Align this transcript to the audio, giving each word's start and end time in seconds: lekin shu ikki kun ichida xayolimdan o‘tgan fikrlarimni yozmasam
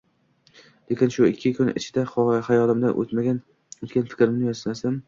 lekin 0.91 1.13
shu 1.15 1.27
ikki 1.33 1.51
kun 1.59 1.69
ichida 1.83 2.07
xayolimdan 2.15 2.99
o‘tgan 3.05 3.41
fikrlarimni 3.85 4.53
yozmasam 4.53 4.97